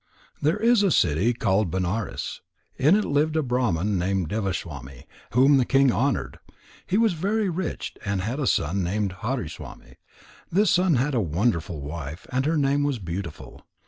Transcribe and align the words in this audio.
There 0.41 0.57
is 0.57 0.81
a 0.81 0.89
city 0.89 1.31
called 1.31 1.69
Benares. 1.69 2.41
In 2.75 2.95
it 2.95 3.05
lived 3.05 3.35
a 3.35 3.43
Brahman 3.43 3.99
named 3.99 4.29
Devaswami, 4.29 5.03
whom 5.33 5.57
the 5.57 5.63
king 5.63 5.91
honoured. 5.91 6.39
He 6.87 6.97
was 6.97 7.13
very 7.13 7.49
rich, 7.49 7.93
and 8.03 8.21
he 8.21 8.27
had 8.27 8.39
a 8.39 8.47
son 8.47 8.81
named 8.81 9.17
Hariswami. 9.21 9.97
This 10.51 10.71
son 10.71 10.95
had 10.95 11.13
a 11.13 11.21
wonderful 11.21 11.81
wife, 11.81 12.25
and 12.31 12.47
her 12.47 12.57
name 12.57 12.81
was 12.81 12.97
Beautiful. 12.97 13.67